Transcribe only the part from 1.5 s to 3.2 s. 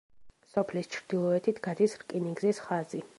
გადის რკინიგზის ხაზი.